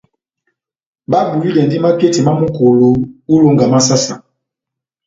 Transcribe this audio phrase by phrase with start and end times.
[1.11, 3.01] Babulidɛndi maketi má Mukolo ó
[3.35, 4.23] ilonga má saha-saha.